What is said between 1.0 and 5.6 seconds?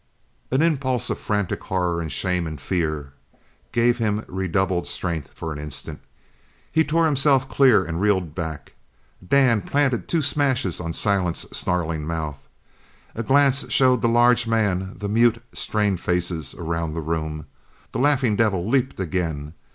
of frantic horror and shame and fear gave him redoubled strength for an